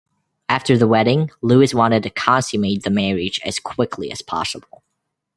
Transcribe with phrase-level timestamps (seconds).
[0.49, 4.81] After the wedding, Louis wanted to consummate the marriage as quickly as possible.